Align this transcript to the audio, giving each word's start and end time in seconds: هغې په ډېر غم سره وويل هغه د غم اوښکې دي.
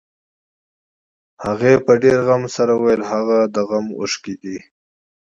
هغې 1.45 1.73
په 1.85 1.91
ډېر 2.03 2.17
غم 2.27 2.43
سره 2.55 2.71
وويل 2.75 3.01
هغه 3.11 3.37
د 3.55 3.57
غم 3.69 3.85
اوښکې 3.99 4.35
دي. 4.43 4.57